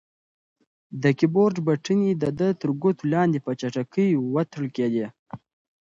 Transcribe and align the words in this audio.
د 1.01 1.03
کیبورډ 1.19 1.55
بټنې 1.67 2.11
د 2.23 2.23
ده 2.39 2.49
تر 2.61 2.69
ګوتو 2.81 3.03
لاندې 3.13 3.39
په 3.45 3.51
چټکۍ 3.59 4.09
وتړکېدې. 4.33 5.07